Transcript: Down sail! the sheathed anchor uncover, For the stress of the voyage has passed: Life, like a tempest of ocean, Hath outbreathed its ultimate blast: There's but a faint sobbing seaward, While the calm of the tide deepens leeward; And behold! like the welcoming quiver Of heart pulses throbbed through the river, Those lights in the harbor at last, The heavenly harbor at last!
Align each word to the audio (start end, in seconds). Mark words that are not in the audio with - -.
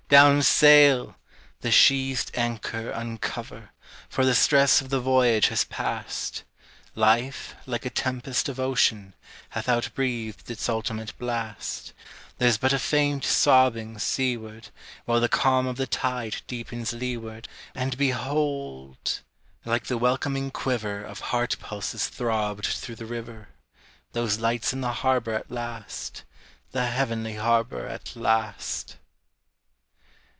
Down 0.11 0.43
sail! 0.43 1.15
the 1.61 1.71
sheathed 1.71 2.31
anchor 2.33 2.89
uncover, 2.89 3.69
For 4.09 4.25
the 4.25 4.35
stress 4.35 4.81
of 4.81 4.89
the 4.89 4.99
voyage 4.99 5.47
has 5.47 5.63
passed: 5.63 6.43
Life, 6.95 7.55
like 7.65 7.85
a 7.85 7.89
tempest 7.89 8.49
of 8.49 8.59
ocean, 8.59 9.13
Hath 9.51 9.67
outbreathed 9.69 10.49
its 10.51 10.67
ultimate 10.67 11.17
blast: 11.17 11.93
There's 12.39 12.57
but 12.57 12.73
a 12.73 12.77
faint 12.79 13.23
sobbing 13.23 13.99
seaward, 13.99 14.67
While 15.05 15.21
the 15.21 15.29
calm 15.29 15.65
of 15.65 15.77
the 15.77 15.87
tide 15.87 16.41
deepens 16.45 16.91
leeward; 16.91 17.47
And 17.73 17.97
behold! 17.97 19.21
like 19.63 19.85
the 19.85 19.97
welcoming 19.97 20.51
quiver 20.51 21.01
Of 21.05 21.21
heart 21.31 21.55
pulses 21.61 22.09
throbbed 22.09 22.65
through 22.65 22.95
the 22.95 23.05
river, 23.05 23.47
Those 24.11 24.39
lights 24.39 24.73
in 24.73 24.81
the 24.81 24.91
harbor 24.91 25.35
at 25.35 25.49
last, 25.49 26.23
The 26.73 26.87
heavenly 26.87 27.35
harbor 27.35 27.87
at 27.87 28.13
last! 28.17 28.97